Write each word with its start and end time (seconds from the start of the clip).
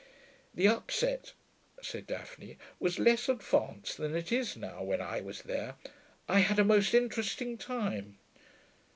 'The 0.55 0.67
upset,' 0.67 1.33
said 1.79 2.07
Daphne, 2.07 2.57
'was 2.79 2.97
less 2.97 3.29
advanced 3.29 3.97
than 3.97 4.15
it 4.15 4.31
is 4.31 4.57
now, 4.57 4.81
when 4.81 4.99
I 4.99 5.21
was 5.21 5.43
there. 5.43 5.75
I 6.27 6.39
had 6.39 6.57
a 6.57 6.63
most 6.63 6.95
interesting 6.95 7.55
time....' 7.55 8.17